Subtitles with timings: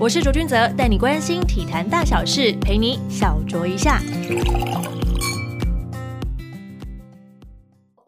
[0.00, 3.98] 我是卓君泽，带你关心体坛大小事，陪你小酌一下。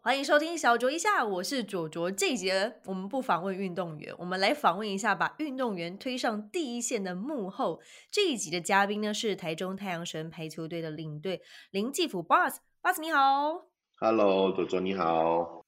[0.01, 2.09] 欢迎收听小酌一下，我是卓卓。
[2.09, 7.81] 这一节我们不访问运动员，我们来访问一下把运动员推上第一线的幕后。
[8.09, 13.65] 这一集的嘉宾呢是台中太阳神排球队的领队林继福 Boss，Boss 你好
[13.99, 15.60] ，Hello，卓卓你好。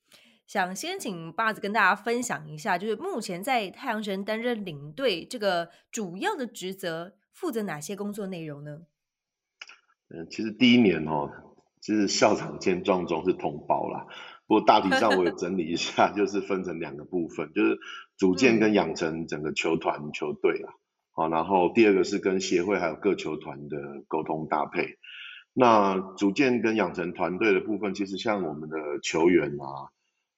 [0.46, 8.80] 想先请爸子跟大家分享一下，就是目前在太阳神担任领队这个主要的职责，负责哪些工作内容呢？
[10.10, 11.30] 嗯，其实第一年哦，
[11.80, 14.06] 其实校长兼壮中是同胞啦。
[14.46, 17.78] 不过大体上我也 整理一下，就是分成两个部分，就是
[18.18, 20.74] 组建跟养成整个球团球队啊。
[21.12, 24.98] 好，然后第二个是跟协会还有各球团的沟通搭配。
[25.54, 29.88] 那组建跟养成团队的部分，其实像我们的球员啊。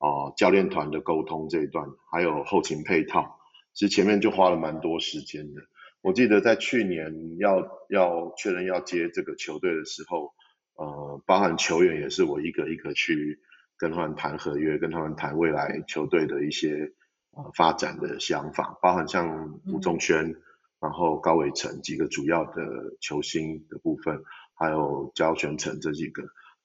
[0.04, 3.40] 哦，教练团的沟通这一段，还有后勤配套，
[3.72, 5.62] 其实前面就花了蛮多时间的。
[6.02, 10.34] 我记得在去年要要确认要接这个球队的时候，
[10.74, 13.40] 呃，包含球员也是我一个一个去
[13.78, 16.92] 跟他们谈合约，跟他们谈未来球队的一些
[17.30, 20.36] 呃发展的想法，包含像吴宗轩，
[20.80, 26.24] 然后高伟成几个主要的球星的部分，还有焦全成这几个。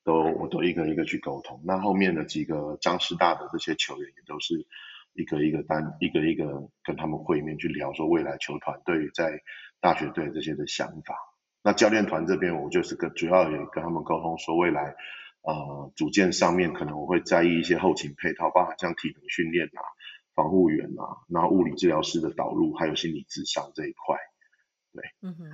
[0.09, 4.65] 都我都一个一个去沟通，那后面的几个张师大的这些球员也都是
[5.13, 9.39] 一个一个单一个一个跟他们会面去聊，说未来球团对于在
[9.79, 11.15] 大学队这些的想法。
[11.61, 14.95] 那教练团这边我就是跟主要也跟他们沟通，说未来
[15.43, 19.81] 呃组建上面可能我会在意一些后勤配套，包含像体能训练啊、
[20.33, 24.17] 防护员啊，然后物理治疗师的导入，还有心理智商这一块。
[24.91, 25.45] 对，嗯哼。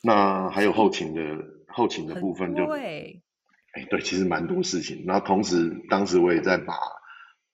[0.00, 2.64] 那还有后勤的后勤的部分就。
[3.74, 5.02] 哎，对，其实蛮多事情。
[5.04, 6.74] 那同时，当时我也在把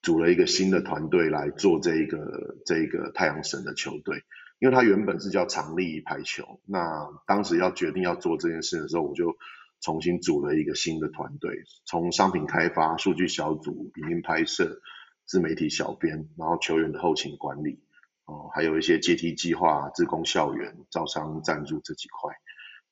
[0.02, 4.22] 组了一个新的团队来做这一个这一个太阳神的球队，
[4.58, 6.60] 因为它原本是叫长力排球。
[6.66, 9.38] 那当时要决定要做这件事的时候，我就
[9.80, 14.82] 重新组了一个新的团队，从商品开发、数据小组、影音拍摄、
[15.24, 17.80] 自媒体小编，然后球员的后勤管理，
[18.26, 22.34] 哦，还有一些阶梯计划、自工校园、招商赞助这几块，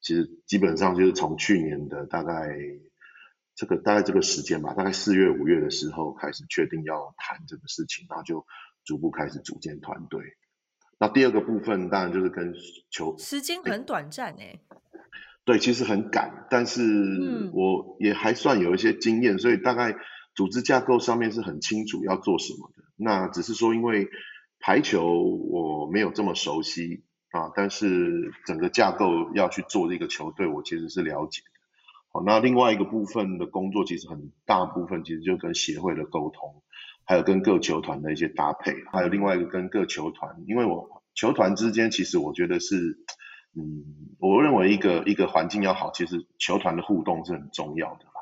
[0.00, 2.56] 其实基本上就是从去年的大概。
[3.58, 8.46] 这个大概这个时间吧，大概四月五月的时候开始确定要谈这个事情，然后就
[8.84, 10.22] 逐步开始组建团队。
[11.00, 12.54] 那第二个部分当然就是跟
[12.88, 14.60] 球时间很短暂哎，
[15.44, 19.96] 对，其实很赶，但是我也还算有一些经验，所以大概
[20.36, 22.84] 组织架构上面是很清楚要做什么的。
[22.94, 24.08] 那只是说因为
[24.60, 27.02] 排球我没有这么熟悉
[27.32, 31.42] 啊，但是整个架构要去做这个球队，我其实是了解。
[32.24, 36.62] 那另外一个部分的工作，其实很大部分其实就跟协会的沟通，
[37.04, 42.76] 还有跟各球团的一些搭配，还有另外一个跟各球团，因为我球团之间其实我觉得是，
[43.56, 43.84] 嗯，
[44.18, 48.12] 我认为一个一个环境要好，其实球团的互动是很重要的啦。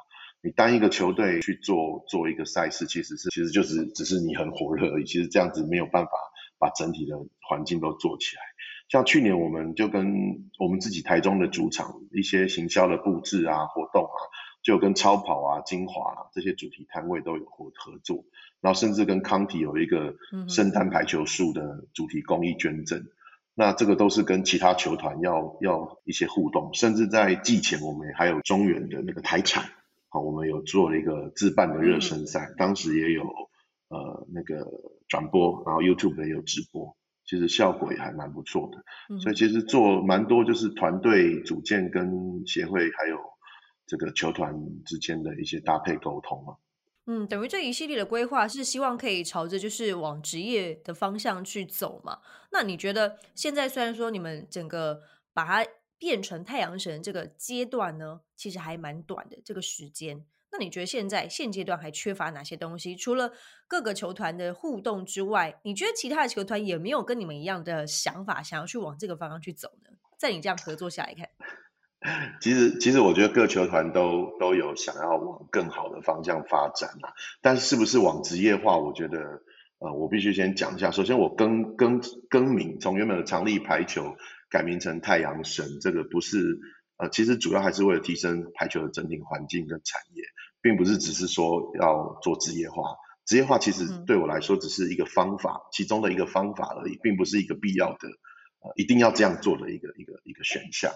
[0.42, 6.10] 你单一个球队去做做一个赛事，其实是其实就是只是你很火热而已，其实这样子没有办法
[6.58, 7.16] 把整体的
[7.48, 8.42] 环境都做起来。
[8.88, 14.18] 像去年我们就跟我们自己台中的主场一些行销的布置啊、活动啊，
[14.62, 18.24] 就跟超跑啊、精华啊这些主题摊位都有合合作，
[18.60, 20.14] 然后甚至跟康体有一个
[20.48, 23.06] 圣诞排球树的主题公益捐赠，
[23.54, 29.64] 那这个都是跟其他球团要要一些互动，甚至在季前我们还有中原的那个台产，
[30.08, 33.24] 好，我们有做了一个自办的热身赛，当时也有
[33.88, 34.66] 呃那个
[35.08, 36.95] 转播，然后 YouTube 也有直播。
[37.26, 43.18] 其实效果也还蛮不错的，所以其实做蛮多就是团队组建跟协会还有
[43.84, 44.54] 这个球团
[44.84, 46.56] 之间的一些搭配沟通嘛。
[47.06, 52.18] 嗯，等于这一系列的规划是希望可以朝着就是往职业的方向去走嘛。
[52.50, 60.24] 那你觉得现在虽然说你们整个把它变成太阳神这个阶段呢，其实还蛮短的这个时间。
[60.58, 62.96] 那你觉得现在现阶段还缺乏哪些东西？
[62.96, 63.30] 除了
[63.68, 69.90] 各个球团的互动之外，你觉得其他的球团有没有跟你们一样的想法，想要去往这个方向去走呢？
[70.18, 71.28] 在你这样合作下来看，
[72.40, 77.12] 其实其实我觉得各球团都都有想要往更好的方向发展啊。
[77.42, 78.78] 但是是不是往职业化？
[78.78, 79.18] 我觉得
[79.78, 80.90] 呃，我必须先讲一下。
[80.90, 84.16] 首先，我更更更名，从原本的长立排球
[84.48, 86.58] 改名成太阳神，这个不是
[86.96, 90.22] 呃，其实主要还是为了提升排球的整体环境跟产业。
[90.66, 98.08] 并不是只是说要做职业化，职业化其实对我来说只是一个方法，其中的一个方法而已，并不是一个必要的，
[98.58, 100.90] 呃，一定要这样做的一个一个一个选项。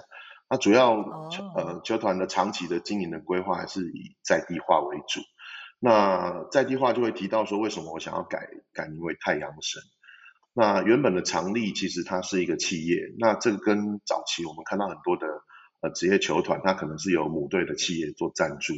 [0.48, 5.20] 那主要球呃球团的长期的经营的规划还是以在地化为主。
[5.78, 9.80] 那在地化就会提到说，为什么我想要改改名为太阳神？
[10.52, 15.28] 那原本的常立其实它是一个企业，那这个跟早期我们看到很多的
[15.80, 18.74] 呃职业球团，它可能是由母队的企业做赞助。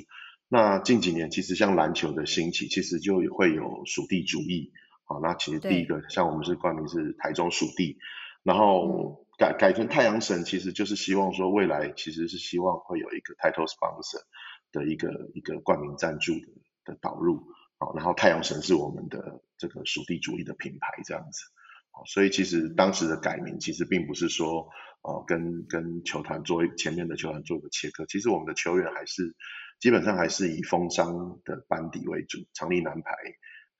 [0.52, 4.70] 那近几年其实像篮球的兴起，其实就会有属地主义。
[5.04, 7.96] 好，那其实第一个像我们是冠名是台中属地，
[8.42, 14.20] 然后改改成太阳神，其实就是希望说未来其实是希望会有一个 title sponsor
[14.72, 16.48] 的一个一个冠名赞助的
[16.84, 17.42] 的导入。
[17.78, 21.44] 好，然后太阳神是我们的这个属地主义的品牌这样子。
[21.92, 24.68] 好所以其实当时的改名其实并不是说，
[25.00, 29.34] 呃，跟跟球团做前面的球团做一个切割，其实我们的球员还是
[29.82, 33.12] 基本上还是以风商的班底为主，长立男排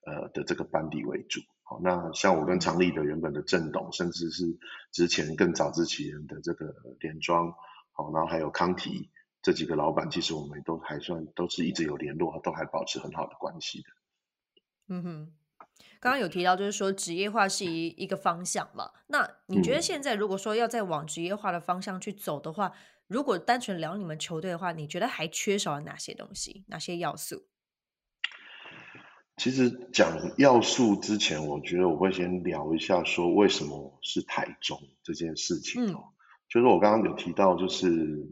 [0.04, 1.40] 呃的这个班底为主。
[1.62, 4.58] 好，那像我跟长立的原本的郑董，甚至是
[4.90, 7.54] 之前更早之前的这个连庄，
[7.92, 9.10] 好，然后还有康提
[9.42, 13.88] 这几个老板，其实我们都还算都是一直有联络，都还保持很好的关系的。
[14.88, 15.32] 嗯哼。
[16.00, 18.90] 刚刚有提到，就是说职业化是一一个方向嘛？
[19.06, 22.72] 那你觉得现在如果说要再往职业化的方向去走的话，
[23.12, 27.44] 如果单纯聊你们球队的话，你觉得还缺少了哪些东西、哪些要素？
[29.36, 36.04] 其实讲要素之前，我觉得我会先聊一下，说为什么是台中这件事情哦。
[36.48, 38.30] 就是我刚刚有提到，就是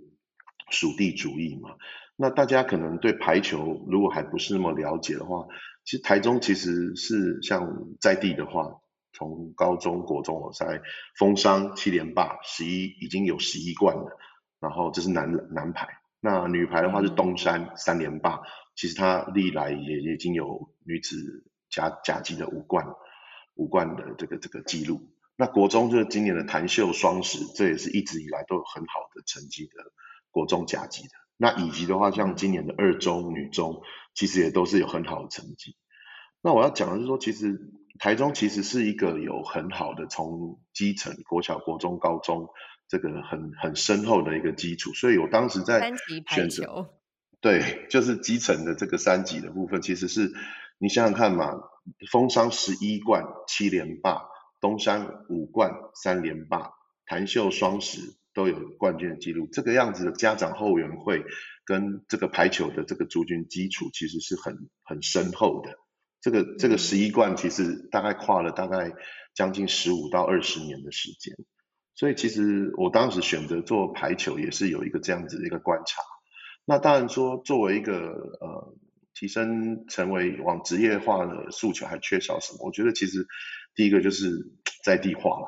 [0.70, 1.70] 属地主义嘛。
[2.16, 5.46] 那大家可能对排球如果还不是那么了解的话，
[5.84, 7.66] 其实台中其实是像
[8.00, 8.80] 在地的话，
[9.12, 10.80] 从高中国中我在
[11.18, 14.18] 封商七连霸十一已经有十一冠了，
[14.60, 15.88] 然后这是男男排，
[16.20, 18.42] 那女排的话是东山三连霸，
[18.76, 21.16] 其实它历来也已经有女子
[21.70, 22.86] 甲甲级的五冠
[23.54, 25.00] 五冠的这个这个记录。
[25.36, 29.72] 那国中就是今年的谭秀双十，这也是一直以来都有很好的成绩的
[30.30, 31.10] 国中甲级的。
[31.38, 33.80] 那以及的话，像今年的二中女中，
[34.14, 35.76] 其实也都是有很好的成绩。
[36.42, 42.50] 那我要讲的是说，其实台中其实是一个有很好的从基层国小、国中、高中
[42.90, 44.92] 这个很很深厚的一个基础。
[44.92, 45.80] 所以我当时在
[46.26, 46.90] 选择，
[47.40, 50.30] 对，就是基层的这个三级的部分，其实是
[50.76, 51.54] 你想想看嘛，
[52.10, 54.24] 封商十一冠七连霸，
[54.60, 56.72] 东山五冠三连霸，
[57.06, 58.18] 谭秀双十。
[58.32, 61.24] 都有冠军的记录，这个样子的家长后援会
[61.64, 65.76] 跟这个排球的这个族群基础其实是很很深厚的。
[66.20, 68.92] 这个这个十一冠其实大概跨了大概
[69.34, 71.34] 将近十五到二十年的时间，
[72.00, 76.00] 所以其实我当时选择做排球也是有一个这样子的一个观察。
[76.64, 77.94] 那当然说作为一个
[78.40, 78.74] 呃
[79.12, 82.64] 提升成为往职业化的诉求还缺少什么？
[82.64, 83.26] 我觉得其实
[83.74, 84.30] 第一个就是
[84.82, 85.46] 在地化了。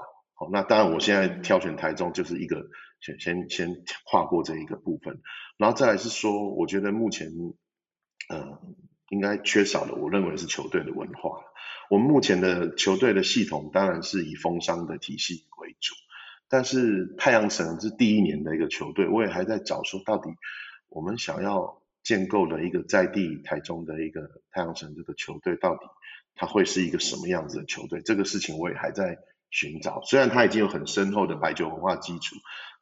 [0.53, 2.67] 那当然，我现在挑选台中就是一个
[3.01, 3.75] 先先先
[4.05, 5.23] 跨过这一个部分，
[5.57, 7.29] 然后再来是说，我觉得目前
[8.29, 8.61] 呃
[9.09, 11.31] 应该缺少的，我认为是球队的文化。
[11.89, 15.95] 我们目前的球队的系统当然是以封商的体系为主，
[16.53, 20.29] 但是太阳神是第一年的一个球队，我也还在找说到底
[20.91, 25.81] 我们想要建构的一个在地台中的一个太阳神这个球队，到底
[26.35, 28.03] 它会是一个什么样子的球队？
[28.03, 29.19] 这个事情我也还在。
[29.55, 32.37] 寻找，虽然它已经有很深厚的白酒文化基础，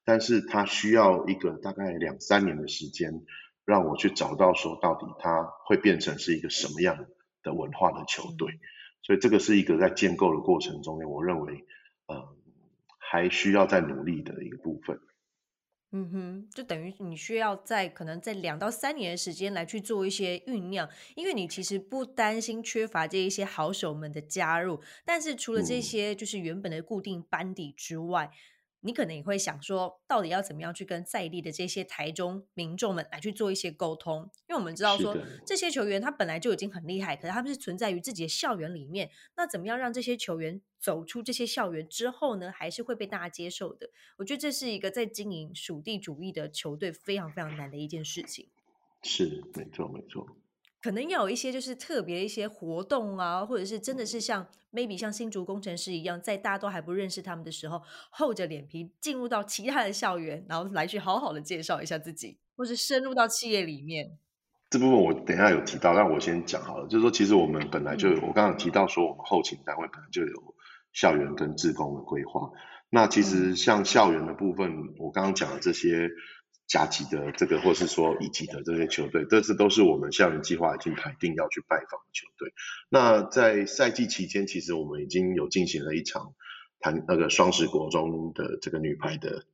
[0.05, 3.25] 但是它需要一个大概两三年的时间，
[3.65, 7.07] 让我去找到说到底它会变成是一个什么样
[7.43, 8.61] 的文化的球队，
[9.03, 11.65] 所以这个是一个在建构的过程中间，我认为
[12.07, 12.37] 呃
[13.11, 14.97] 还需要再努力的一个部分。
[15.91, 28.31] 嗯哼，就等于你需要在可能在两到三年的时间来去做一些酝酿，因为你其实不担心缺乏这一些好手们的加入，但是除了这些就是原本的固定班底之外。
[28.81, 34.31] 你可能也会想说，到底要怎么样去跟在地的这些台中民众们来去做一些沟通？
[34.49, 39.11] 因为我们知道说，这些球员他本来就已经很厉害，可是他们是存在于自己的校园里面。
[39.37, 43.91] 那怎么样让这些球员走出这些校园之后呢，还是会被大家接受的？
[44.17, 48.49] 我觉得这是一个在经营属地主义的球队非常非常难的一件事情。
[49.03, 50.27] 是，没错，没错。
[50.83, 64.19] 可能要有一些就是特别一些活动啊，或者是真的是像 maybe 像新竹工程师一样，在大家都还不认识他们的时候，厚着脸皮进入到其他的校园，然后来去好好的介绍一下自己，或是深入到企业里面。
[64.71, 66.89] 这部分我等下有提到，但我先讲好了。
[66.89, 70.55] 就是说，其实我们本来就有，我刚刚提到说，我们后勤单位本来就有
[70.95, 72.51] 校园跟职工的规划。
[72.89, 76.09] 那其实像校园的部分，我刚刚讲的这些。
[76.71, 82.53] 甲级的这个，或是说乙级的这些球队，这次都是我们校园计划已经排定要去拜访的球队。
[82.89, 86.33] 那在赛季期间，其实我们已经有进行了一场
[86.79, 89.45] 谈那个双十国中的这个女排的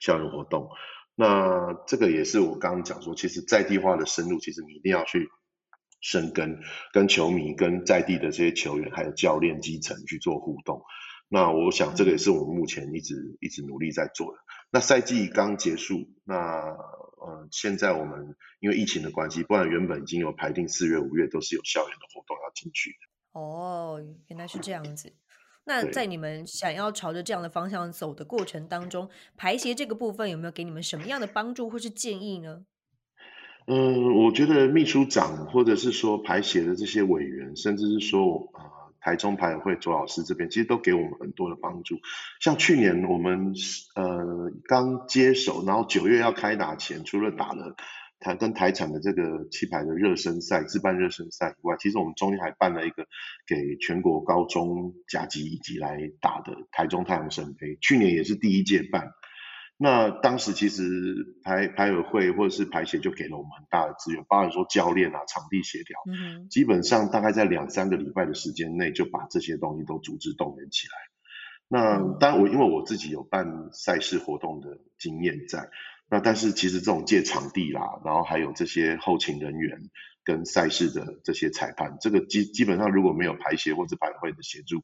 [0.00, 0.68] 校园活动。
[1.14, 5.28] 那这个也是我刚刚讲说，其实在地化的深入，其实你一定要去
[6.00, 6.58] 生根，
[6.92, 10.82] 跟球迷、跟在地的这些球员还有教练基层去做互动。
[11.28, 14.38] 那我想这个也是我们目前一直一直努力在做的。
[14.74, 23.40] 那赛季刚结束，那呃现在我们因为疫情的关系，不然原本已经有排定四月、五月都是有校园的活动要进去的。
[23.40, 25.12] 哦，原来是这样子。
[25.64, 32.64] 那在你们想要朝着这样的方向走的过程当中，排协这个部分有没有给你们什么样的帮助或是建议呢？
[33.68, 41.96] 嗯，我觉得秘书长或者是说排协的这些委员，甚至是说啊台中排委会左老师这边，其实都给我们很多的帮助。
[42.40, 43.52] 像去年我们
[43.94, 47.76] 呃刚接手，然后九月要开打前，除了打了。
[48.20, 53.06] 台跟台产的这个气排的热身赛，自办热身赛以外，其实我们中间还办了一个
[53.46, 59.10] 给全国高中甲级乙级来打的台中太阳神杯，去年也是第一届办。
[59.84, 70.94] 那当时其实排排委会或者是排协就给了我们很大的资源，包含说教练啊、场地协调，嗯基本上大概在两三个礼拜的时间内就把这些东西都组织动员起来。
[71.68, 75.68] 那当然我因为我自己有办赛事活动的经验在。
[76.08, 79.90] 那但是其实这种借场地啦，然后还有这些后勤人员
[80.22, 84.80] 跟赛事的这些裁判，这个基基本上如果没有排协或者排会的协助，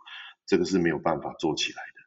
[0.46, 1.99] 这个是没有办法做起来的。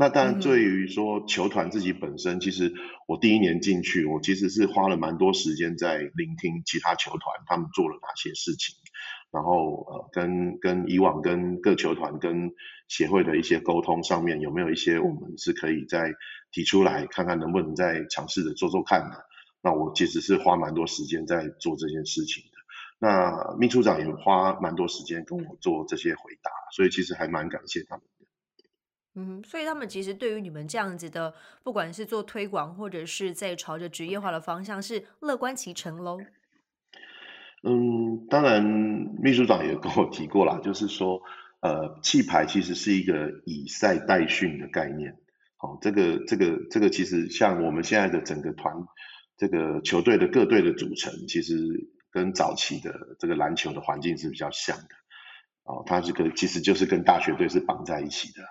[0.00, 2.72] 那当然对于说球团自己本身，其实
[3.08, 8.76] 我第一年进去，我其实是花了蛮多时间在聆听其他球团他们做了哪些事情。
[9.32, 12.52] 然后呃，跟跟以往跟各球团跟
[12.86, 16.14] 协会的一些沟通上面，有没有一些我们是可以再
[16.52, 19.24] 提出来，看看能不能再尝试着做做看的。
[19.62, 22.58] 那我其实是花蛮多时间在做这件事情的。
[23.00, 28.17] 那秘书长也花蛮多时间跟我做这些回答，所以其实还蛮感谢他们的。
[29.20, 31.34] 嗯，所以他们其实对于你们这样子的，
[31.64, 36.20] 不管是做推广或者是在朝着职业化的方向，是乐观其成喽。
[37.64, 38.62] 嗯，当然，
[39.20, 41.20] 秘书长也跟我提过啦，就是说，
[41.58, 45.16] 呃，气排其实是一个以赛代训的概念。
[45.56, 48.72] 好，这个这个这个其实像我们现在的整个团，
[49.36, 51.56] 这个球队的各队的组成，其实
[52.12, 54.94] 跟早期的这个篮球的环境是比较像的。
[55.64, 58.44] 哦，它这个其实就是跟大学队是绑在一起的。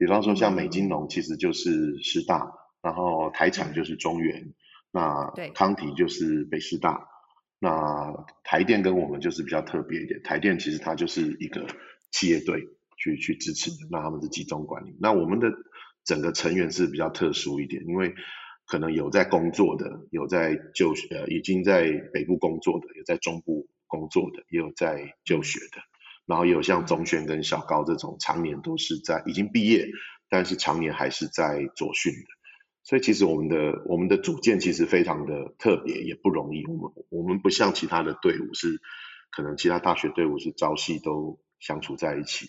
[0.00, 4.54] 比方说像美金龙，其实就是师大，然后台产就是中原，
[4.90, 7.06] 那康体就是北师大。
[7.58, 11.66] 那台电跟我们就是比较特别一点，台电其实它就是一个
[12.10, 12.66] 企业队
[12.96, 14.96] 去去支持的，那他们是集中管理。
[14.98, 15.52] 那我们的
[16.02, 18.14] 整个成员是比较特殊一点，因为
[18.64, 25.82] 可能有在工作的，有在就呃已经在北部工作的，有在中部工作的，也有在就学的，
[26.30, 29.88] 然后也有像中轩跟小高这种常年都是在已经毕业，
[30.28, 32.28] 但是常年还是在左训的。
[32.84, 36.64] 所以其实我们的我们的组建其实非常的特别，也不容易。
[36.66, 38.80] 我们我们不像其他的队伍是，
[39.32, 42.46] 可能其他大学队伍是朝夕都相处在一起。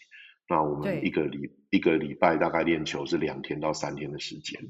[0.48, 4.62] 那我们一个礼一个礼拜大概练球是两天到三天的时间。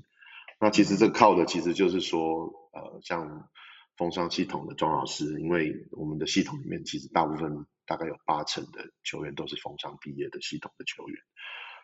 [0.58, 3.50] 那其实这靠的其实就是说，呃，像
[3.98, 11.18] 风商系统的庄老师，因为我们的系统里面其实大部分大概有八成的球员都是风商毕业的系统的球员，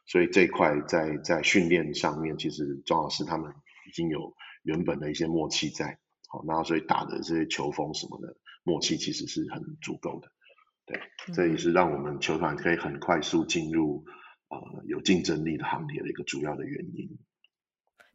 [0.06, 3.54] 所以这一块在在训练上面，其实庄老师他们。
[3.88, 5.98] 已经有原本的一些默契在，
[6.28, 10.30] 好，那所以打的这些球风什么的默契其实是很足够的，
[10.86, 11.02] 对，
[11.34, 14.04] 这也是让我们球团可以很快速进入
[14.50, 17.18] 呃有竞争力的行列的一个主要的原因。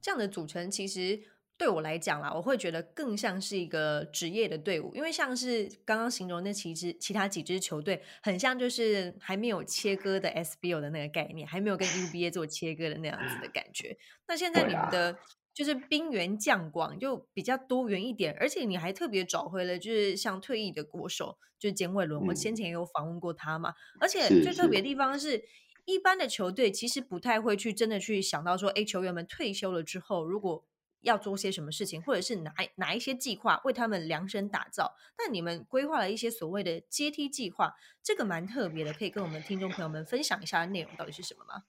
[0.03, 1.19] 这样的组成其实
[1.63, 13.97] 对我来讲啦，我会觉得更像是一个职业的队伍，因为像是刚刚形容那其实其他几支球队，很像就是还没有切割的 SBO 的那个概念，还没有跟 UBA 做切割的那样子的感觉。
[14.27, 15.17] 那现在你们的。
[15.55, 23.75] 就是兵源将广，就比较多元一点，而且你还特别找回了，就是像退役的国手，就是简伟伦，我先前也有访问过他嘛。
[24.01, 25.45] 而且最特别的地方是，
[25.85, 30.65] 一般的球队其实不太会去真的去想到说，哎，球员们退休了之后，如果
[31.03, 34.95] 要做些什么事情，或者是哪哪一些计划为他们量身打造。
[35.17, 41.65] 但你们规划了一些所谓的阶梯计划，这个蛮特别的，可以跟我们听众朋友们分享一下内容到底是什么吗？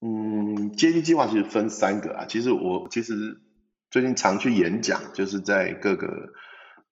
[0.00, 2.26] 嗯，阶梯计划其实分三个啊。
[2.26, 3.40] 其实我其实
[3.90, 6.06] 最近常去演讲，就是在各个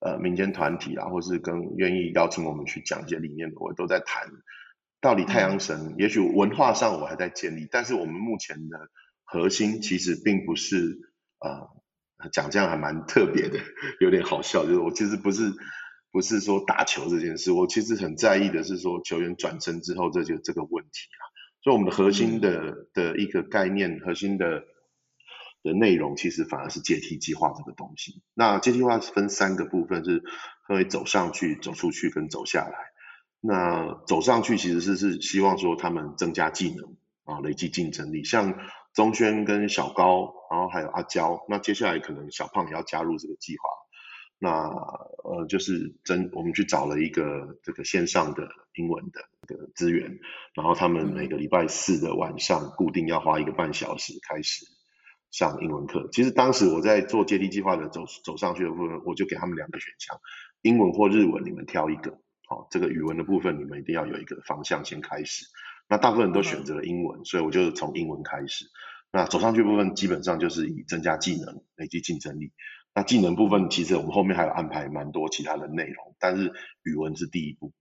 [0.00, 4.28] 呃民间团体啊，或是跟愿意邀请我们去讲一些理念的，我都在谈
[5.00, 5.95] 到底太阳神。
[5.99, 8.90] 也许文化上我还在建立，但是我们目前的
[9.23, 10.99] 核心其实并不是
[11.40, 13.59] 呃讲这样还蛮特别的，
[14.00, 14.64] 有点好笑。
[14.64, 15.52] 就是我其实不是
[16.11, 21.23] 不是说打球这件事，我其实很在意的是说球员转身之后这就这个问题啊。
[21.62, 24.62] 所以我们的核心的的一个概念，核心的
[25.62, 28.23] 的内容，其实反而是阶梯计划这个东西。
[28.35, 30.23] 那阶梯计划分三个部分，是
[30.69, 32.76] 分为走上去、走出去跟走下来。
[33.40, 38.23] 那走上去其实是是希望说他们增加技能，啊累积竞争力。
[38.23, 38.59] 像
[38.97, 43.69] 中轩跟小高，然后还有阿娇，那接下来可能小胖也要加入这个计划。
[44.38, 44.69] 那
[45.23, 50.19] 呃，就是真我们去找了一个这个线上的英文的这个资源，
[50.55, 54.65] 然后他们每个礼拜四的晚上固定要花一个半小时开始
[55.31, 56.09] 上英文课。
[56.11, 60.19] 其实当时我在做阶梯计划的走走上去的部分，我就给他们两个选项，
[60.62, 62.19] 英文或日文，你们挑一个。
[62.49, 65.45] 好，这个语文的部分你们一定要有一个方向先开始。
[65.88, 68.64] 那大部分人都选择了英文，所以我就从英文开始。
[69.12, 72.52] 那走上去部分基本上就是以增加技能、累积竞争力。
[72.95, 76.52] 那技能部分，其实我们后面还有安排蛮多其他的内容，但是
[76.83, 77.73] 语文是第一步。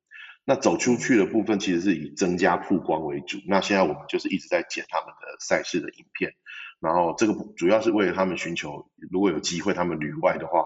[0.44, 3.40] 那走出去的部分，其实是以增加曝光为主。
[3.48, 6.34] 那现在我们就是一直在剪他们的赛事的影片，
[6.80, 10.66] 然后这个主要是为了他们寻求，如果有机会他们旅外的话，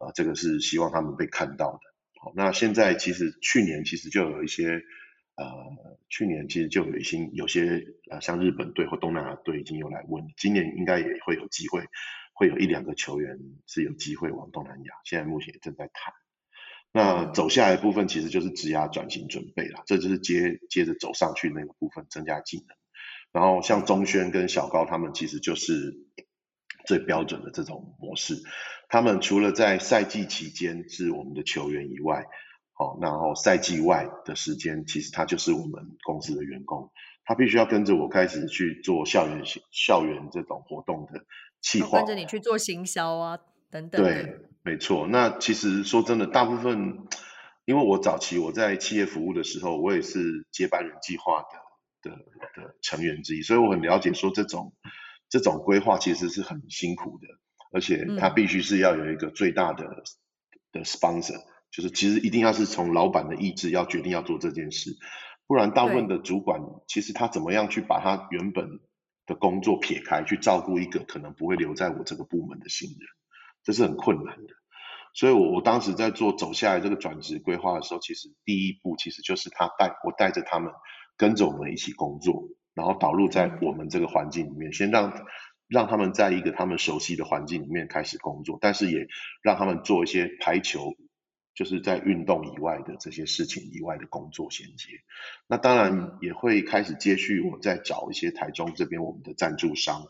[0.00, 1.80] 呃，这个是希望他们被看到的。
[2.22, 4.80] 好，那现在其实去年其实就有一些，
[5.38, 11.84] 呃，去年其实就有一些有些呃，像日本队或东南亚队已经有来问，今年应该也会有机会。
[12.34, 16.14] 会有一两个球员是有机会往东南亚，现在目前也正在谈。
[16.92, 22.76] 那走下来部分其实就是职涯转型准备了，这就是接接着走上去那个部分，增加技能。
[23.32, 25.96] 然后像中轩跟小高他们其实就是
[26.86, 28.36] 最标准的这种模式，
[28.88, 32.24] 他们除了在赛季期间是我们的球员以外，
[32.78, 36.92] 好，然后赛季外的时间其实他就是我们公司的员工，
[37.24, 39.42] 他必须要跟着我开始去做校园
[39.72, 41.24] 校园这种活动的。
[41.60, 43.36] 气划跟着你去做行销啊，
[43.68, 44.00] 等等。
[44.00, 45.08] 对，没错。
[45.08, 47.08] 那其实说真的，大部分，
[47.64, 51.42] 因为我早期我在企业服务的时候，我也是接班人计划
[52.02, 54.72] 的的的成员之一，所以我很了解说这种
[55.28, 57.26] 这种规划其实是很辛苦的，
[57.72, 60.04] 而且它必须是要有一个最大的
[60.70, 64.96] 的 sponsor，就是其实一定要是从老板的意志要决定要做这件事，
[65.46, 68.80] 不然大部分的主管其实他怎么样去把他原本。
[69.28, 72.98] 的工作撇开去照顾一个可能不会留在我这个部门的新人，
[73.62, 74.54] 这是很困难的。
[75.12, 80.72] 所以，我我当时在做走下来这个转职规划的时候，其实第一步其实就是他带我带着他们
[81.18, 85.12] 跟着我们一起工作，然后导入在我们这个环境里面，先让
[85.68, 89.08] 让他们在一个他们熟悉的环境里面开始工作，但是也
[89.42, 90.94] 让他们做一些排球。
[91.58, 94.90] 就是在运动以外的这些事情以外的工作衔接，
[95.48, 97.40] 那当然也会开始接续。
[97.40, 100.04] 我在找一些台中这边我们的赞助商，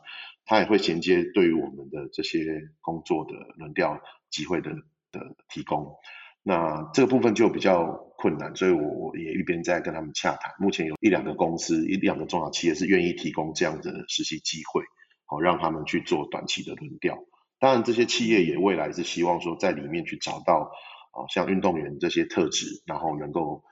[0.45, 4.73] 他也会衔接对于我们的这些工作的轮调机会的
[5.11, 5.97] 的提供。
[6.43, 10.53] 那这个部分就比较困难，所以我我也一边在跟他们洽谈。
[10.59, 14.83] 目前有一两个公司，一两个中小企业是愿意提供这样的实习机会，
[15.25, 17.17] 好让他们去做短期的轮调。
[17.59, 20.71] 当然，这些企业也未来是希望说在里面去找到。
[21.19, 23.65] 啊，像运动员这些特质，然后能够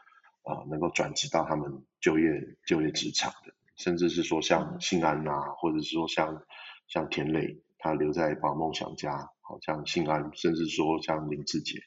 [0.42, 2.26] 啊，能够转职到他们就业
[2.66, 6.42] 就业职场的，甚至是说像信安啊，或者是说像
[6.88, 11.78] 像田磊，他留在把梦想家，好像信安，甚至说像林志杰，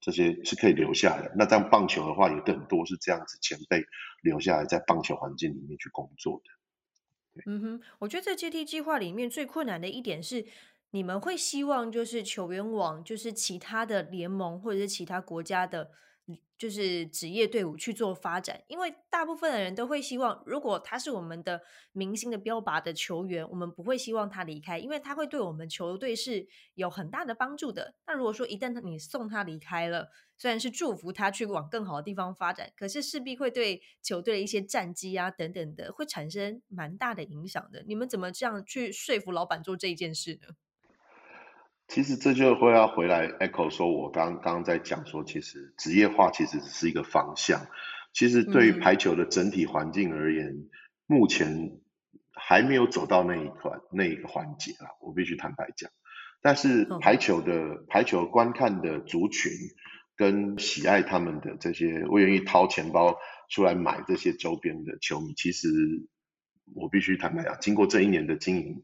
[0.00, 1.32] 这些是可以留下的。
[1.36, 3.84] 那这样棒球的话，有很多是这样子前辈
[4.22, 7.42] 留下来在棒球环境里面去工作的。
[7.46, 10.46] 嗯哼，我觉得在阶梯计划里面最困难的一点是。
[10.94, 15.90] 你们会希望就是球员往就是其他的联盟或者是其他国家的，
[16.56, 27.96] 就是职业队伍去做发展，因为大部分的人都会希望，如果他是我们的明星的标靶的球员，我们不会希望他离开，因为他会对我们球队是有很大的帮助的。
[28.06, 37.82] 那如果说一旦你送他离开了，虽然是祝福他去往更好的地方发展，可是势必会对球队的一些战绩啊等等的会产生蛮大的影响的。
[37.84, 40.54] 你们怎么这样去说服老板做这一件事呢？
[41.86, 47.66] 其实这就会要回来 echo 说，我刚刚在讲说，其实职业化其实只是一个方向。
[48.12, 50.54] 其实对于排球的整体环境而言，
[51.06, 51.72] 目前
[52.32, 54.96] 还没有走到那一块那一个环节了。
[55.02, 55.90] 我必须坦白讲，
[56.40, 59.52] 但是排球的排球观看的族群
[60.16, 63.18] 跟喜爱他们的这些，我愿意掏钱包
[63.50, 65.68] 出来买这些周边的球迷，其实
[66.74, 68.82] 我必须坦白讲，经过这一年的经营。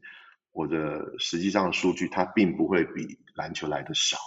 [0.51, 4.17] 我的实际上数据它并不会比篮球来的少，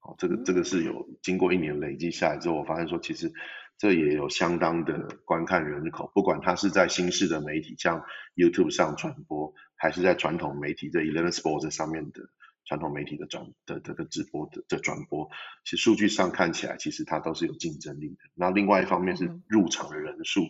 [0.00, 3.32] 好，这个这个是有经过一年累积下来之后，我发现说其实
[3.78, 8.02] 这也有相当的观看人口，不管它是在新式的媒体像
[8.34, 12.22] YouTube 上传播，还是在传统媒体在 Eleven Sports 上面的
[12.64, 15.28] 传统媒体的转的这个直播的的转播，
[15.64, 18.18] 其实数据上看起来其实它都是有竞争力的。
[18.34, 20.42] 那另外一方面是入场的人数。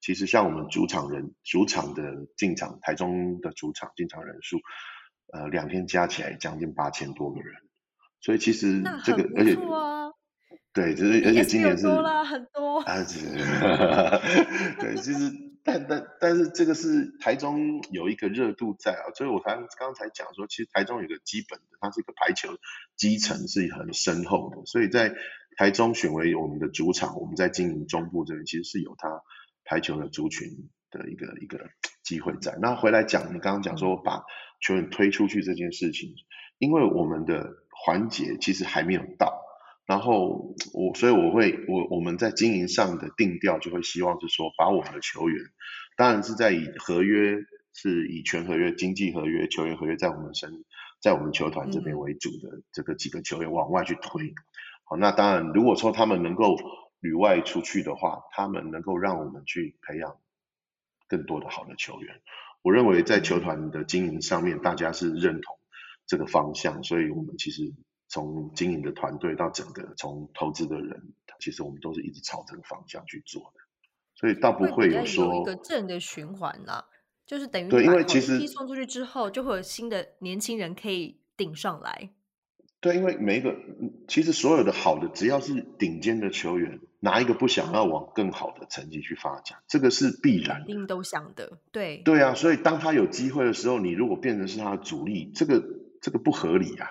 [0.00, 4.58] 其实像我们主场人主场的进场，台中的主场进场人数，
[5.32, 7.54] 呃，两天加起来将近八千多个人，
[8.20, 9.56] 所以其实这个而且
[10.72, 13.02] 对，就是而且今年是多了很多啊，
[14.78, 15.32] 对，其实
[15.64, 22.56] 但但但是这个是台中有一个热度在啊，所以我才刚才讲说，其实台中有个基本的，它是一个排球
[22.96, 25.14] 基层是很深厚的，所以在
[25.56, 29.22] 台中选为我们的主场，我们在经营中部这边，其实是有它
[29.68, 30.48] 排球的族群
[30.90, 31.68] 的一个一个
[32.02, 32.56] 机会在。
[32.62, 34.24] 那回来讲，你刚刚讲说把
[34.60, 36.14] 球员推出去这件事情，
[36.58, 39.44] 因为我们的环节其实还没有到。
[39.84, 45.44] 然后我，所以我会，我我们在经营上的定调就会希望是说，把我们的球员，
[45.96, 47.38] 当然是在以合约
[47.74, 50.64] 是以全合约、经济合约、球员合约在我们身，
[51.00, 54.34] 在我们球团这边为主的这个几个球员往外去推。
[54.84, 56.56] 好，那当然，如果说他们能够
[57.00, 60.16] 旅外出去的话，他们能够让我们去培养
[61.08, 62.20] 更多的好的球员。
[62.62, 65.58] 我认为在球团的经营上面，大家是认同
[66.06, 67.74] 这个方向，所以我们其实。
[68.10, 73.60] 从经营的团队到整个从投资的人，其实我们都是一直朝这个方向去做的，
[74.14, 76.88] 所以倒不会有说一个正的循环啦，
[77.26, 82.08] 就是等于对，因为其实送出去之后，就会有新的年轻人可以顶上来。
[82.80, 83.56] 对，因为每一个
[84.06, 89.58] 其实所有的好的，只要是顶尖的球员，哪一个不想要往更好的成绩去发展？
[89.66, 91.58] 这个是必然，一定都想的。
[91.72, 95.62] 对，对啊，所以当他有机会的时候，你如果变成是他的主力，这个
[96.00, 96.88] 这个不合理啊。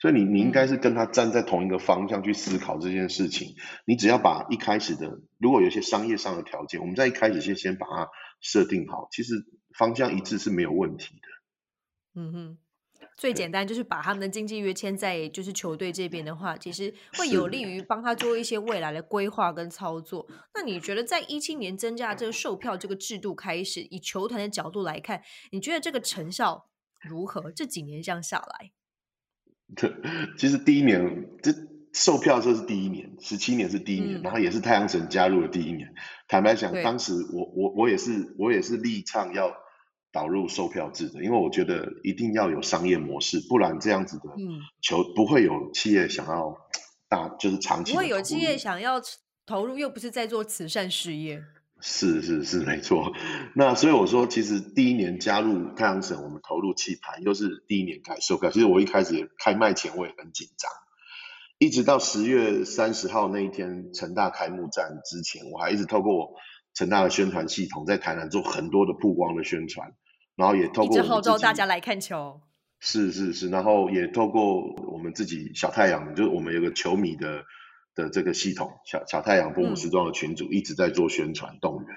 [0.00, 3.56] 所以你你应该是跟他站在同一个方向去思考这件事情。
[3.84, 8.08] 你只要把一开始的，如果有些商业上的条件，我们在一开始先先把它
[8.40, 9.34] 设定好，其实
[9.76, 12.20] 方向一致是没有问题的。
[12.20, 12.58] 嗯哼，
[13.18, 20.26] 最简单就是把他们的经济约签在就是球队这边的话，其实 会有利于帮他做一些未来的规划跟操作。
[20.54, 26.68] 那你觉得在一七年增加这个售票这个制度开始，以球团的角度来看，你觉得这个成效
[27.00, 27.50] 如何？
[27.50, 28.70] 这几年这样下来？
[29.74, 29.92] 对，
[30.38, 31.52] 其实第一年这
[31.92, 35.92] 售票这是第一年，十七年是第一年，然后也是太阳神加入的第一年。
[36.28, 39.52] 坦白讲，当时我我我也是我也是力倡要
[40.12, 44.24] 导入售票制的，因为我觉得一定要有商业模式，不然这样子的
[44.80, 46.56] 球不会有企业想要
[47.08, 49.00] 大就是长期不会有企业想要
[49.46, 51.42] 投入，又不是在做慈善事业。
[51.80, 53.12] 是是是，没错。
[53.54, 58.50] 那所以我说，其实第一年加入太阳省，我们投入气盘，又是第一年开售票。
[58.50, 60.68] 其实我一开始也开卖前我也很紧张，
[61.58, 66.34] 一直到十月三十号那一天成大开幕战之前，我还一直透过
[66.78, 69.92] 成大的宣传系统在台南做很多的曝光的宣传，
[70.36, 72.40] 然后也透过号召大家来看球。
[72.78, 77.42] 是是是，然后也透过我们自己小太阳，就是我们有个球迷的。
[77.94, 81.96] 的这个系统，小小太阳波姆时装的群主一直在做宣传动员，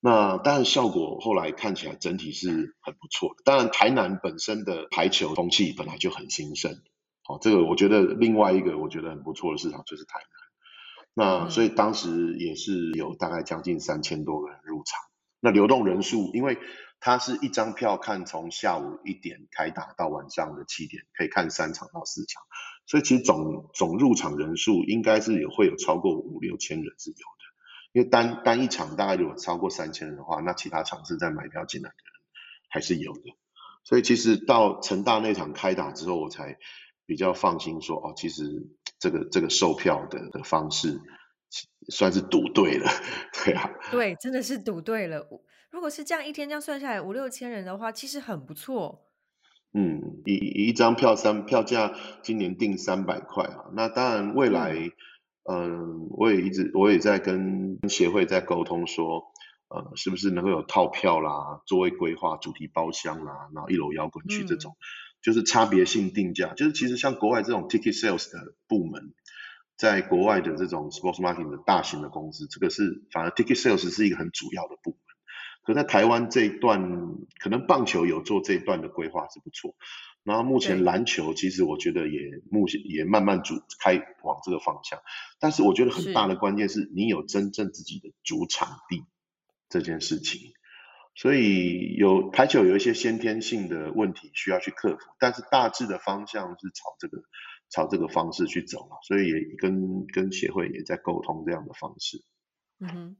[0.00, 3.42] 那当然效果后来看起来整体是很不错的。
[3.44, 6.74] 当然台南本身的排球风气本来就很兴盛，
[7.22, 10.41] 好，这个我觉得另外一个我觉得很不错的市场就是台南，
[11.14, 15.00] 那所以当时也是有大概将近三千多个人入场，
[15.40, 16.58] 那流动人数因为。
[17.04, 22.44] 它是一张票看从下午一点开打到晚上的七点，可以看三场到四场，
[22.86, 32.12] 所以其实总总入场人数应该是有会有超过五六千人是有的，因为单单一场大概如果超过三千人的话，那其他场次在买票进来的人
[32.68, 33.36] 还是有的，
[33.82, 36.56] 所以其实到成大那场开打之后，我才
[37.04, 38.44] 比较放心说哦，其实
[39.02, 41.00] 这个这个售票的的方式
[41.88, 42.88] 算是赌对了，
[43.44, 45.26] 对啊，对，真的是赌对了。
[45.72, 49.08] 如果是这样一天这样算下来五六千人的话，其实很不错。
[49.74, 50.34] 嗯，一
[50.68, 53.64] 一张票三票价今年定三百块啊。
[53.74, 54.72] 那当然未来，
[55.50, 59.24] 嗯，我也一直我也在跟协会在沟通说，
[59.66, 64.76] 呃，是不是能够有套票啦、座位规划、主题包厢啦，然后一楼摇滚区这种，
[65.22, 66.52] 就是差别性定价。
[66.54, 69.14] 就是其实像国外这种 ticket sales 的部门，
[69.76, 74.98] 在国外的这种 sports marketing 的大型的公司，这个是反而 ticket sales 是一个很主要的部门。
[75.64, 76.82] 可在台湾这一段，
[77.38, 79.76] 可能棒球有做这一段的规划是不错，
[80.24, 84.98] 然后目前篮球其实我觉得也目前也慢慢主开往这个方向，
[85.38, 89.04] 但是我觉得很大的关键是你有真正自己的主场地
[89.68, 90.52] 这件事情，
[91.14, 97.22] 所以有排球有一些先天性的问题需要去克服，但是大致的方向是朝这个
[97.70, 102.24] 朝这个方式去走了，所以也跟跟协会也在沟通这样的方式。
[102.80, 103.16] 嗯哼。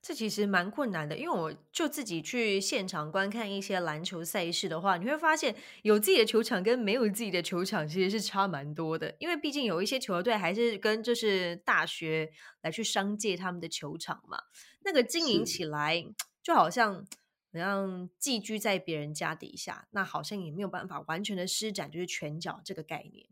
[0.00, 5.52] 这其实蛮困难的，因为我就自己去现场观看一些篮球赛事的话，你会发现
[5.82, 9.16] 有自己的球场跟没有自己的球场其实是差蛮多的。
[9.18, 12.30] 因为毕竟有一些球队还是跟就是大学
[12.62, 14.38] 来去商借他们的球场嘛，
[14.84, 16.04] 那个经营起来
[16.48, 17.04] 就好像
[17.52, 23.26] 好像寄居在别人家底下，那好像也没有办法完全的施展就是拳脚这个概念。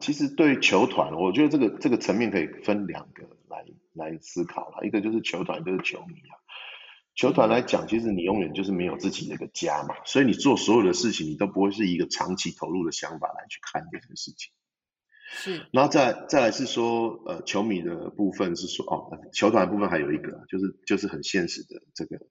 [0.00, 4.84] 其实对球团，我觉得这个这个层面可以分两个来来思考了。
[4.84, 6.34] 一个就是球团，一个是球迷啊。
[7.14, 14.50] 球团来讲，其实你永远就是没有自己的一个家嘛，所以你做所有的事情，你都不会是一个长期投入的想法来去看这件事情。
[15.30, 22.26] 是，然后再再来是说，呃，球迷的部分是说，哦，球团的部分还有一个，就是就是很现实的这个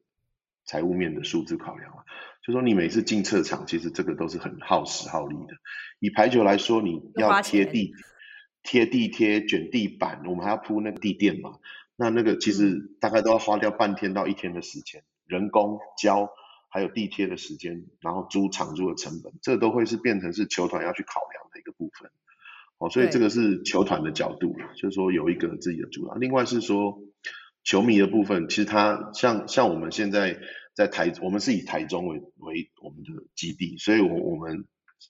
[0.67, 2.03] 财务面的数字考量啊，
[2.45, 5.56] 就说你每次进测场，其实这个都是很耗时耗力的。
[5.99, 7.93] 以排球来说，你要贴地、
[8.62, 11.53] 贴地贴、卷地板，我们还要铺那个地垫嘛，
[11.95, 16.30] 那那个其实大概都要花掉半天到一天的时间，人工胶
[16.69, 22.12] 还有地贴的时间，然后租场租的成本，这都会是变成是球团要去考量的一个部分。
[22.77, 26.19] 哦，所以这个是球团的角度，就是说有一个自己的主张。
[26.19, 26.99] 另外是说
[27.67, 30.39] 球迷的部分，其实他像像我们现在
[30.73, 34.63] 在台，我们是以台中为为我们的基地，所以我我们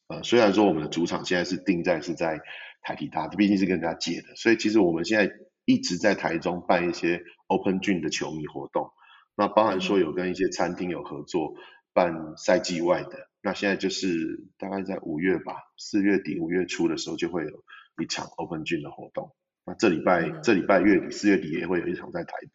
[0.08, 2.42] 呃虽然说我们的主场现在是定在是在
[2.82, 5.32] 台体大，毕竟是跟人家借的，所以其实我们现在
[5.66, 8.90] 一直在台中办一些 Open Gym 的球迷活动，
[9.36, 11.54] 那包含说有跟一些餐厅有合作
[11.94, 13.30] 办赛季外的。
[13.44, 17.64] 那现在就是大概在五月吧，四月底五月初的时候就会有
[18.02, 19.36] 一场 Open Gym 的活动。
[19.78, 22.52] 那这礼拜这礼拜月底四月底也会有一场在台北的。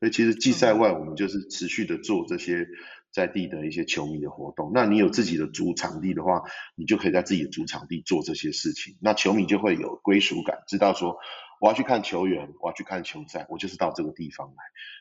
[0.00, 2.66] 所以其实季赛外我们就是持续的做这些
[3.10, 4.72] 在地的一些球迷的活动。
[4.74, 6.42] 那你有自己的主场地的话，
[6.74, 8.96] 你就可以在自己的主场地做这些事情。
[9.00, 11.16] 那球迷就会有归属感，知道说
[11.60, 14.54] 我要去看球员，我要去看球赛，我就是到这个地方来。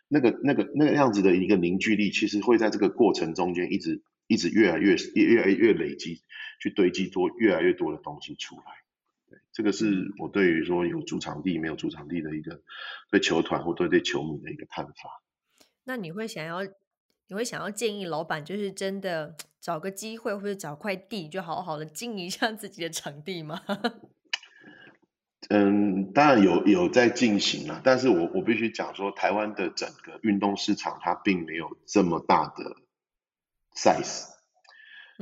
[0.08, 4.02] 那个那个那个样子的一个凝聚力，其实会在这个过程中间一直。
[4.26, 6.22] 一直越来越越越来越累积，
[6.62, 8.64] 去堆积多越来越多的东西出来。
[9.54, 12.62] 对，这个是我对于说有主场地没有主场地的一个
[13.10, 14.94] 对球团或对对球迷的一个看法。
[15.84, 16.64] 那你会想要
[17.28, 23.62] 你会想要建议老板，就是真的找个机会或者找块地，就好好的经营一下自己的场地吗？
[25.50, 32.78] 嗯，当然有有在进行了，但是我我必须讲说，台湾的整个运动市场它并没有这么大的。
[33.76, 34.28] size，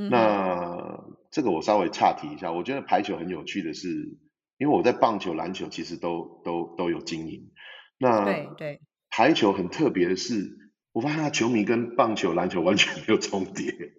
[0.09, 2.51] 那这个我稍微岔题一下。
[2.51, 4.17] 我觉得排球很有趣的是，
[4.57, 7.51] 因为我在棒球、篮球其实都都都有经营。
[7.97, 10.57] 那对对，排球很特别的是，
[10.91, 13.93] 我发现他球迷跟棒球、篮球完全没有重叠，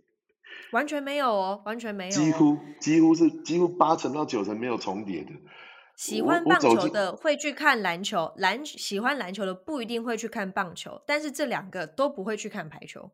[0.73, 5.31] 完全没有哦，完全没有，几乎几乎是几乎八成到九成没有重叠的。
[5.95, 13.13] 喜欢棒球的会去看篮球，篮喜欢篮球的不一定会去看棒球，但是这两个都不会去看排球。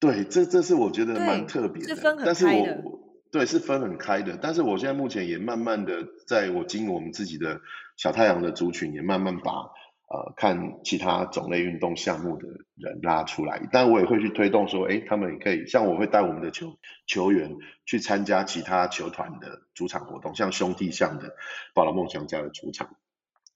[0.00, 1.84] 对，这这是我觉得蛮特别
[2.16, 7.60] 的，但是我对是分很开的，但是我现在目前也慢慢的在我经营我们自己的
[7.98, 21.34] 小太阳的族群，也慢慢把呃看其他种类运动项目的人拉出来，但我也会去推动说，哎，他们也可以像我会带我们的球球员去参加其他球团的主场活动，像兄弟象的
[21.74, 22.96] 宝劳梦想家的主场，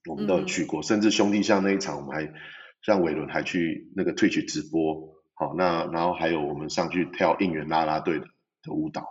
[0.09, 2.35] 我们都有去过，甚至兄弟象那一场，我们还
[2.83, 5.13] 像伟伦还去那个退去直播。
[5.37, 8.27] 好，那然后还有我们上去跳应援啦啦队的
[8.62, 9.05] 的舞蹈，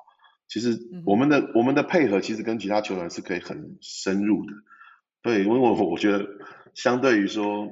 [0.47, 4.53] 其实我们的我们的配合其实跟其他球团是可以很深入的，
[5.21, 6.25] 对，因为我我觉得
[6.73, 7.65] 相对于说，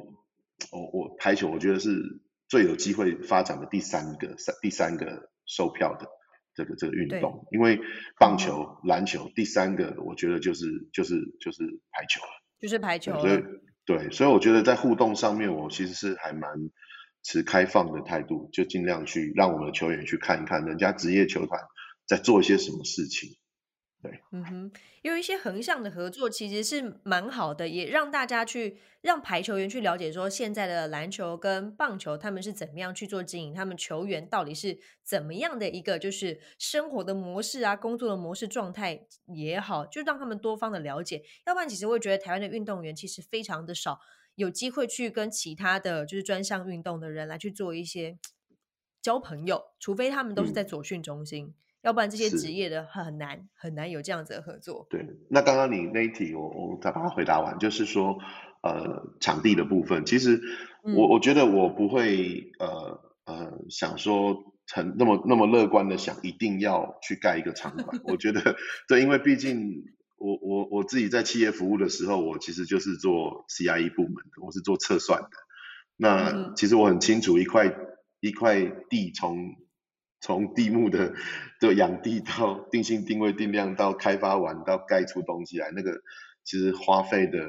[0.71, 6.07] 我我排球我觉得是最有机会发展的第三个三第三个售票的
[6.53, 7.79] 这个这个运动，因为
[8.19, 12.27] 棒球篮球第三个我觉得就是就是就是排球了，
[12.59, 12.99] 就是排。
[12.99, 13.41] 球，所以
[13.85, 16.51] 对，所以我觉得在互动上面我其实是还蛮。
[17.23, 21.61] 持开放的态度，就尽量去让我们的球员去看一看人家职业球团
[22.05, 23.37] 在做一些什么事情。
[24.03, 24.71] 对，嗯哼，
[25.03, 41.21] 有一些横向的合作其实是蛮好的，也让大家去让排球员去了解说现在的篮球跟棒球他们是怎么样去做经营，他们球员到底是怎么样的一个就是生活的模式啊，工作的模式状态也好，就让他们多方的了解。
[41.45, 43.99] 要不然，其实我会觉得台湾的运动员其实非常的少。
[44.35, 48.17] 有机会去跟其他的就是专项运动的人来去做一些
[49.01, 54.87] 交朋友，除非他们都是在左训中心，要不然这些职业的很难很难有这样子的合作。
[54.89, 58.17] 对，那刚刚你那一题我我再把它回答完，就是说
[58.63, 60.39] 呃场地的部分，其实
[60.95, 68.55] 我我觉得我不会呃呃想说很那么那么乐观的想一定要去盖一个场馆，我觉得
[68.87, 69.83] 对，因为毕竟。
[70.21, 75.29] 我我我自己在企业服务的时候，我其实就是做 CIE 部门的，我是做测算的。
[75.97, 77.75] 那其实我很清楚，一块
[78.19, 79.55] 一块地从
[80.19, 81.15] 从地目的
[81.59, 86.01] 的养地到定性定位定量到开发完到盖出东西来，那个
[86.43, 87.39] 其实花费的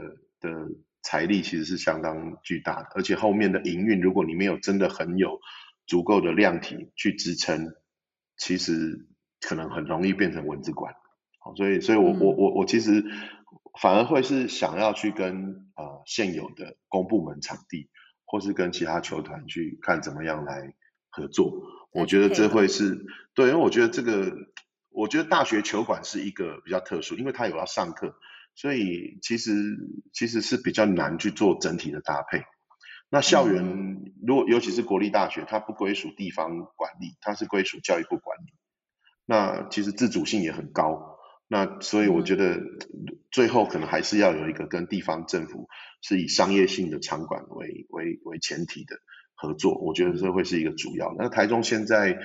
[0.40, 0.68] 的
[1.02, 5.40] 财力其实是相当巨大的，而且后面的营运，如果你没有真的很有
[5.86, 7.74] 足够的量体去支撑，
[8.38, 9.06] 其实
[9.40, 10.94] 可能很容易变成文字馆。
[11.44, 13.04] 好，所以，所以我我我我其实
[13.80, 17.90] 反而会是想要去跟呃现有的公部门场地，
[18.24, 20.72] 或是跟其他球团去看怎么样来
[21.10, 21.52] 合作。
[21.92, 24.32] 我觉得这会是对，因为我觉得这个，
[24.88, 28.14] 我觉得大学球馆是一个比较特殊，因为它有要上课，
[28.54, 29.52] 所以其实
[30.12, 32.44] 其实是比较难去做整体的搭配。
[33.10, 38.54] 那校嗯园如果尤其是国立大学，它不归属地方管理，它是归属教育部管理。
[39.26, 41.11] 那其实自主性也很高。
[41.52, 42.62] 那所以我嗯觉得
[43.30, 45.68] 最后可能还是要有一个跟地方政府
[46.00, 48.96] 是以商业性的场馆为为为前提的
[49.34, 51.16] 合作，我觉得这会是一个主要的。
[51.18, 52.16] 那台中现在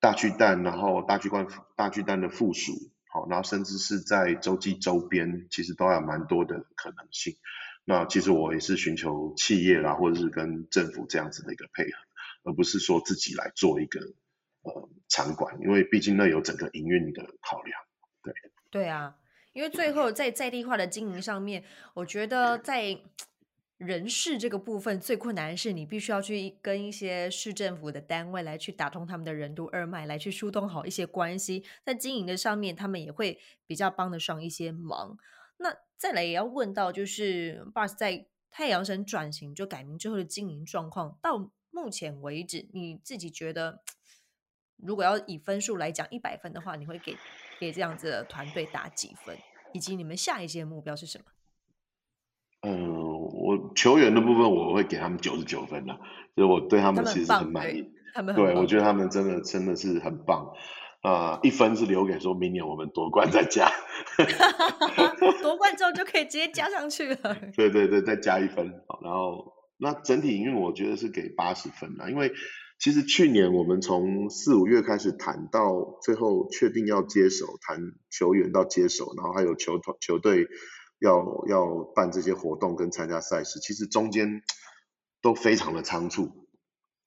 [0.00, 1.46] 大巨蛋，然后大巨蛋
[1.78, 2.74] 大巨蛋的附属，
[3.06, 7.36] 好，然后甚至是在洲际周边，其实都还有蛮多的可能性。
[7.86, 14.00] 那其实我也是寻求企业啦，或者是跟政府这样子的一个配合，而不是说自己来做一个
[14.60, 17.80] 呃场馆，因为毕竟那有整个营运的考量。
[18.22, 18.34] 对
[18.74, 19.16] 对啊，
[19.52, 21.62] 因为最后在在地化的经营上面，
[21.94, 22.98] 我觉得在
[23.78, 31.64] 人事这个部分最困难的是，你必须要去跟一些市政府的单位来去打通他们的任督二脉，来去疏通好一些关系。
[31.84, 35.16] 在经营的上面，他们也会比较帮得上一些忙。
[35.58, 43.82] 那再来也要问到，就是 Bus 在太阳神转型就改名之后的经营状况，到目前为止，你自己觉得，
[44.76, 47.16] 如果要以分数来讲，一百分的话，你会给
[47.64, 49.34] 给这样子的团队打几分？
[49.72, 51.24] 以及你们下一届目标是什么？
[52.60, 55.98] 嗯，我球员的部分我会给他们九十九分啦，
[56.34, 57.84] 所以我对他他们其实是很满意。
[58.14, 60.46] 他们对，我棒，觉得他们真的真的是很棒。
[61.02, 63.70] 啊、一分是留给说明年我们夺冠再加。
[65.42, 67.36] 夺冠之后就可以直接加上去了。
[67.56, 68.70] 对对对，再加一分。
[68.86, 72.32] 好，然后那整体营运我觉得是给八十分啦，因为
[72.78, 80.46] 其实去年我们从四五月开始谈到最后确定要接手，谈球员到接手，然后还有球团球队
[80.98, 84.42] 要要办这些活动跟参加赛事，其实中间
[85.22, 86.48] 都非常的仓促。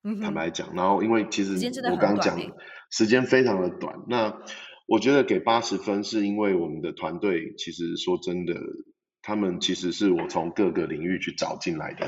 [0.03, 1.53] 嗯，坦白讲，然后因为其实
[1.91, 2.55] 我刚刚讲的
[2.89, 4.41] 时间非常的短，那
[4.87, 8.53] 我觉得给八十分是因为我们的团队其实说真的，
[9.21, 12.07] 他们其实是我从各个领域去找进来的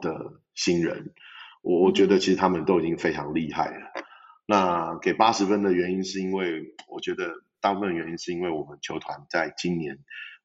[0.00, 1.12] 的新人，
[1.62, 3.86] 我我觉嗯得其实他们都已经非常厉害了。
[4.46, 9.98] 那给八十分的原因是因为我觉得大部分原因是因为我们球团在今年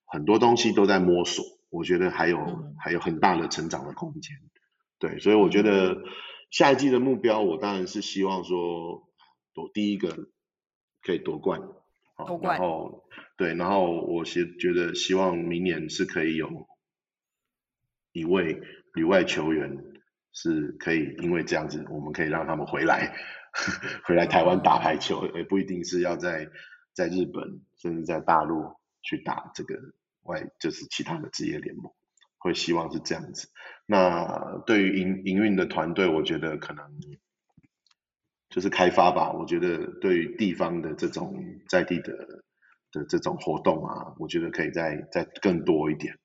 [0.05, 4.37] 很多东西都在摸索，我觉得还有嗯还有很大的成长的空间。
[4.99, 6.03] 对，所以我觉嗯得
[6.51, 9.03] 下一季的目标，我当然是希望说
[9.53, 10.29] 夺第一个
[11.01, 11.59] 可以夺冠，
[12.25, 13.03] 夺冠后
[13.35, 16.67] 对，然后我是觉得希望明年是可以有
[18.11, 18.61] 一位
[18.93, 19.77] 旅外球员
[20.39, 23.11] 是可以因为这样子，我们可以让他们回来
[24.05, 26.47] 回来台湾打排球，也不一定是要在
[26.93, 27.43] 在日本
[27.81, 28.71] 甚至在大陆
[29.01, 29.75] 去打这个
[30.21, 31.91] 外就是其他的职业联盟。
[32.39, 33.49] 会希望是这样子。
[33.87, 36.85] 那对于营营运的团队，我觉得可能
[38.47, 39.31] 就是开发吧。
[39.33, 41.33] 我觉得对于地方的这种
[41.67, 42.13] 在地的
[42.91, 46.15] 的这种活动啊，我觉得可以再再更多一点。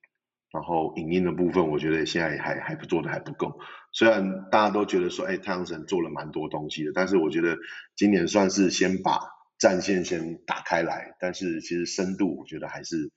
[0.52, 3.58] 然后影音的部分，我觉得现在还还不做的还不够。
[3.90, 7.56] 虽然大家都觉得说，哎，太阳神做了蛮多东西的，但是我觉得
[7.96, 9.18] 今年算是先把
[9.58, 13.10] 战线先打开来，但是其实深度我觉得还是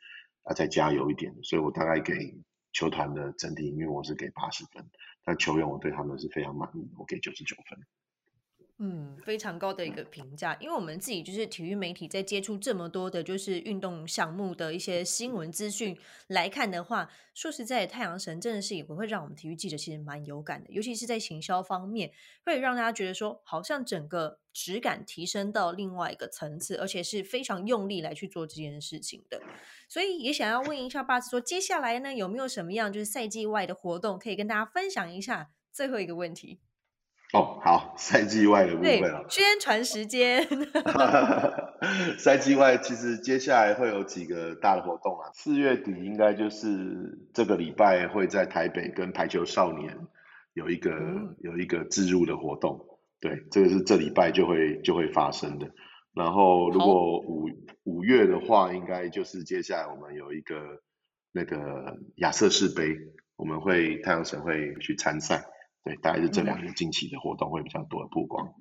[0.48, 1.36] 要再加油一点。
[1.44, 2.14] 所以我大概给
[2.72, 4.86] 球团的整体营运我是给八十分，
[5.26, 7.78] 但球员我对他们是非常满意，我给九十九分。
[8.78, 22.12] 嗯，非常高的一个评价，因为我们自己就是体育媒体，在接触这么多的，就是运动项目的一些新闻资讯来看的话，说实在，太阳神真的是也不会让我们体育记者其实蛮有感的，尤其是在行销方面，
[22.44, 29.42] 会让大家觉得说，好像整个质感提升到另外一个层次，而且是非常用力来去做这件事情的。
[29.88, 35.52] 所以也想要问一下巴斯说，接下来呢有没有什么样就是赛季外的活动可以跟大家分享一下？
[35.72, 36.60] 最后一个问题，
[37.36, 40.48] 哦，好， 赛季外的部对分啊，，宣传时间。
[42.18, 49.98] 赛季外其实接下来会有几个大的活动啊，四月底应该就是这个礼拜会在台北跟排球少年
[50.54, 55.70] 有一个、嗯有一个置入的活动，对，这个是这礼拜就会就会发生的。
[56.14, 57.50] 然后如果五
[57.84, 60.56] 五月的话，应该就是接下来我们有一个
[61.32, 62.96] 那个亚瑟士杯，
[63.36, 65.44] 我们会太阳神会去参赛，
[65.86, 68.54] 对，大概是这两年近期的活动会比较多的曝光。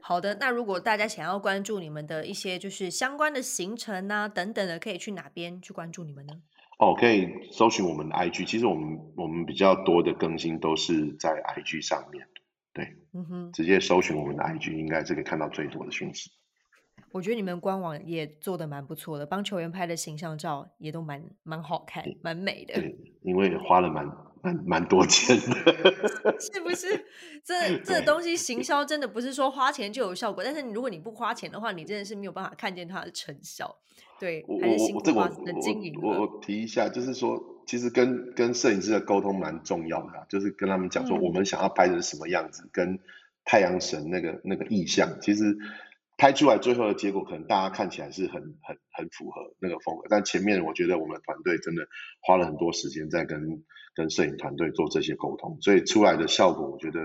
[0.00, 6.34] 好的，那如果大家想要关注你们的一些就是相关的行程啊等等的，可以去哪边去关注你们呢？
[6.78, 12.26] 哦，可以搜寻我们的 IG，其实我们我们比较多的更新都是在 IG 上面，
[12.72, 16.30] 对，嗯哼，直接搜寻我们的 IG，应该是可以看到最多的讯息。
[17.12, 22.74] 我觉得你们官网也做的蛮不错的，帮球员拍的形象照也都蛮蛮好看，蛮美的。
[22.74, 24.04] 对，因为花了蛮
[24.42, 25.44] 蛮蛮多钱的，
[26.40, 27.06] 是不是？
[27.44, 33.76] 这这东西行销真的不是说花钱就有效果，但是你如果你不花钱的话，你真的是没有办法看见它的成效。
[34.20, 35.98] 对，我还是辛我我这我苦花的经营。
[36.00, 43.00] 我我我提一下，就是说，其实跟跟摄影师的沟通蛮重要的啊，就是跟他们讲说，嗯我们想要拍的是什么样子，跟
[43.44, 45.58] 太阳神那个那个意象，其实
[46.16, 51.86] 拍出来最后的结果，可能大家看起来是很很很符合那个风格，但前面我觉得我们团队真的
[52.20, 57.00] 花了很多时间在跟跟摄影团队做这些沟通，所以出来的效果，我觉得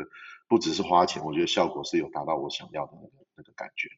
[0.47, 3.95] 不只是花钱，我觉得效果是有达到我想要的那个那个感觉的。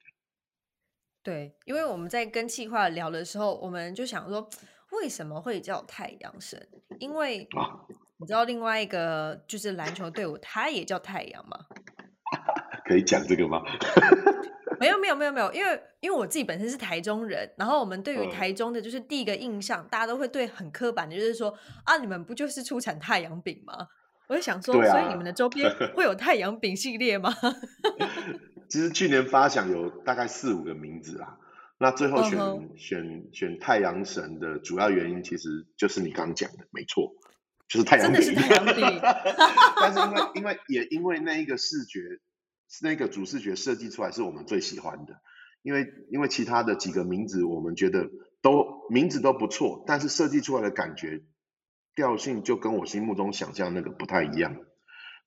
[1.22, 4.50] 对，因为我们在跟企划聊的时候，我们就想说，
[4.94, 6.68] 为什么会叫太阳神？
[7.00, 7.86] 因为啊
[8.18, 11.66] 你知道另外一个就是篮球队伍，它也叫太阳嘛。
[12.86, 13.62] 可以讲这个吗？
[14.80, 21.54] 没有没有没有没有，因为因为我自己本身是台中人，然后我们对于嗯台中的就是第一个印象，大家都会对很刻板的，就是说
[21.84, 23.88] 啊，你们不就是出产太阳饼吗？
[24.28, 27.34] 我就想说，啊所以你们的周边 会有太阳饼系列吗？
[28.70, 31.40] 其实去年发想有大概四五个名字啦，
[31.80, 37.12] 那最后选、选选太阳神的主要原因，其实就是你刚刚讲的，没错，
[37.68, 38.36] 就是太阳真的是。
[38.36, 39.02] 太阳饼
[39.82, 42.00] 但是因为因为也因为那一个视觉，
[42.84, 45.22] 那个主视觉设计出来是我们最喜欢的，
[45.64, 48.10] 因为因为其他的几个名字我们觉得
[48.42, 51.24] 都名字都不错，但是设计出来的感觉
[51.96, 54.56] 调性就跟我心目中想象那个不太一样，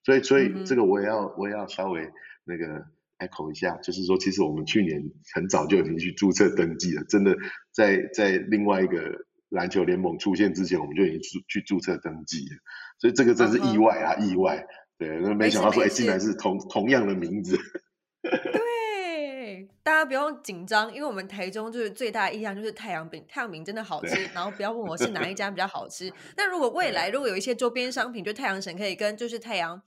[0.03, 2.09] 所以所以这个我也要我也要稍微
[2.45, 2.85] 那个
[3.19, 7.35] echo 一下，就是说其实我们去年很早就已经去注册登记了，真的
[7.71, 12.57] 在在另外一个篮球联盟出现之前，我们就已经去去注册登记了，
[12.99, 14.65] 所以这个真是意外啊，意外。
[14.97, 17.57] 对，那没想到说，哎，竟然是同同样的名字。
[18.23, 24.29] 对，大家不用紧张，因为我们台中就是最大的印象就是太阳饼，太阳饼真的好吃。
[24.33, 26.11] 然后不要问我是哪一家比较好吃。
[26.37, 29.81] 那如果未来如果有一些周边商品，就太阳神可以跟就是太阳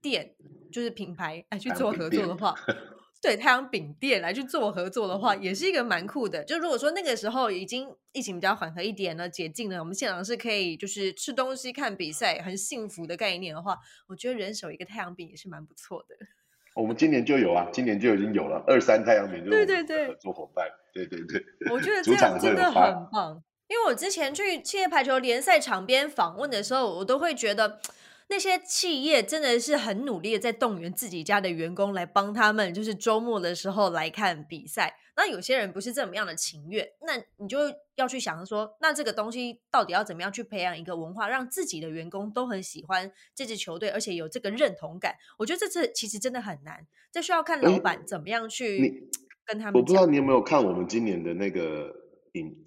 [0.00, 0.34] 店
[0.72, 2.54] 就是品牌哎去做合作的话，
[3.26, 6.44] 对太阳饼店来去做合作的话，也是一个蛮酷的。
[6.44, 16.14] 就如果说那个时候已经疫情比较缓和一点了，解禁了，我们现场是可以就是吃东西、看比赛，很幸福的概念的话，我觉得人手一个太阳饼也是蛮不错的。
[16.80, 20.64] 我们今年就有啊，今年就已经有了二三太阳饼，对对对合作伙伴。
[20.94, 22.72] 对对对，我觉得 这样真的很
[23.10, 27.80] 棒，因为我之前去企业排球联赛场边访问的时候，我都会觉得
[28.28, 34.96] 那些企业真的是很努力的在动员自己家的员工来帮他们，就是周末的时候来看比赛。
[35.18, 37.58] 那有些人不是这么样的情愿，那你就
[37.94, 45.14] 要去想说，那这个东西到底要怎么样去培养一个文化，让自己的员工都很喜欢这支球队，而且有这个认同感。
[45.38, 49.08] 我觉得这次其实真的很难，这需要看老板怎么样去
[49.46, 49.82] 跟他我们我。
[49.82, 51.94] 不知道你有没有看我们今年的那个
[52.32, 52.65] 影赛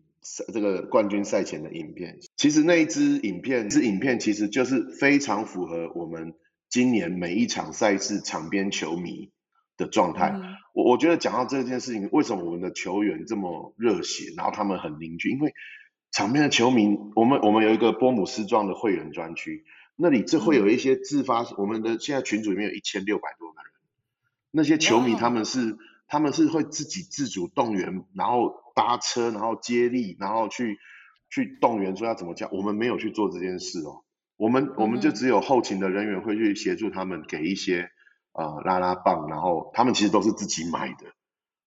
[0.54, 2.20] 这个冠军赛前的影片。
[2.36, 6.34] 其实那一支影片，支影片其实就是非常符合我们
[6.70, 9.32] 今年每一场赛事场边球迷
[9.78, 10.32] 的状态。
[10.34, 15.30] 嗯我我觉得讲到这件事情，为什么我们的球员这么热血，然后他们很凝聚？
[15.30, 15.54] 因为
[16.12, 19.66] 场边的球迷，我们我们有一个波姆斯壮的会员专区，
[19.98, 23.72] 那里这会有一些自发，我们的现在群组里面有一千六百多个人，
[24.52, 25.78] 那些球迷他们是
[26.08, 30.78] 他们是会自己自主动员，然后搭车，然后接力，然后去
[31.30, 34.06] 去动员说要怎么叫，我们没有去做这件事哦，
[34.38, 37.90] 我们我们就只有后勤的人员会去协助他们给一些
[38.32, 41.08] 呃拉拉棒，然后他们其实都是自己买的。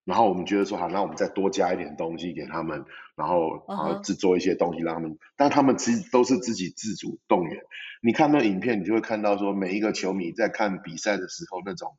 [0.05, 3.67] 然后我们觉得说好，那我们再多加一点东西给他们，然后
[4.03, 7.61] 制作一些东西让他们，但他们其实都是自己自主动员。
[8.03, 11.97] 你看那影片，你就会看到说每一个球迷在看比赛的时候那种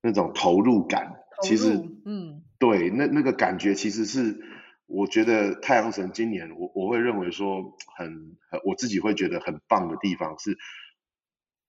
[0.00, 1.74] 那种投入感，投其实
[2.06, 4.40] 嗯对那那个感觉其实是
[4.86, 10.56] 我觉得太阳神今年我我会认为说很很我自己会觉得很棒的地方是。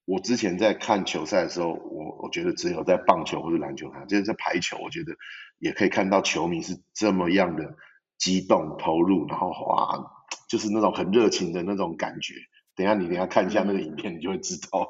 [0.05, 5.13] 我之前在看球赛的时候，我我觉得只有在棒球或者篮球上，就是在排球，我觉得
[5.59, 7.75] 也可以看到球迷是这么样的
[8.17, 10.03] 激动投入，然后哇，
[10.49, 12.33] 就是那种很热情的那种感觉。
[12.75, 14.87] 等一下你等一下看一下那个影片，你就会知道。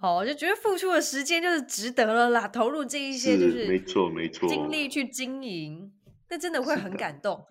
[0.00, 5.92] 好，我就觉得付出的时间就是值得了啦，投入这一些就是没错没错，精力去经营，
[6.30, 7.46] 那真的会很感动。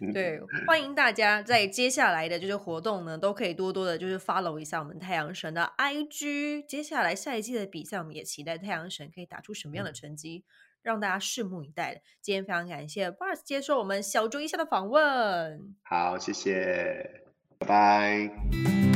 [0.00, 6.66] 嗯对，欢迎大家在接下来的就是活动呢，都可以多多的，就是 follow 一下我们太阳神的 IG。
[6.66, 10.44] 接下来下一季的比赛，我们也期待太阳神可以打出什么样的成绩，
[10.82, 12.02] 让大家拭目以待。
[12.20, 15.76] 今天非常感谢 Bars 接受我们小猪一下的访问。
[15.84, 17.22] 好，谢谢，
[17.58, 18.91] 拜拜。